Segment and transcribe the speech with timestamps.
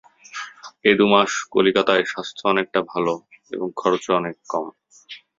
[0.85, 3.05] এ দু-মাস কলিকাতায় স্বাস্থ্য অনেকটা ভাল
[3.51, 4.65] এবং খরচও অনেক কম।